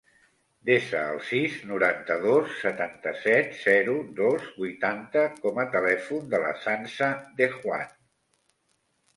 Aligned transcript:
Desa 0.67 0.99
el 1.15 1.19
sis, 1.31 1.57
noranta-dos, 1.71 2.55
setanta-set, 2.61 3.53
zero, 3.65 3.97
dos, 4.21 4.49
vuitanta 4.63 5.27
com 5.45 5.63
a 5.65 5.69
telèfon 5.77 6.27
de 6.33 6.41
la 6.47 6.55
Sança 6.67 7.15
De 7.43 7.53
Juan. 7.59 7.89